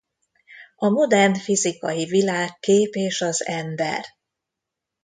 A 0.75 0.89
modern 0.89 1.33
fizikai 1.35 2.05
világkép 2.05 2.93
és 2.93 3.21
az 3.21 3.45
ember. 3.45 4.05